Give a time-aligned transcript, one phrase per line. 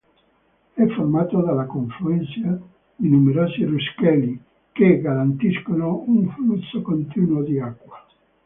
[0.73, 2.59] È formato dalla confluenza
[2.95, 8.03] di numerosi ruscelli che garantiscono un flusso continuo di acqua.